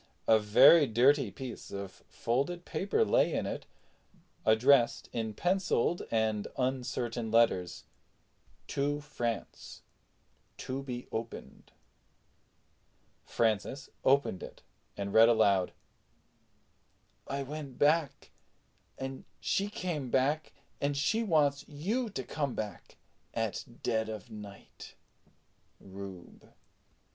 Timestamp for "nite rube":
24.31-26.51